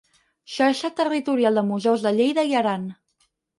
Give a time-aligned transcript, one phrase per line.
[0.53, 2.91] Xarxa territorial de Museus de Lleida i Aran.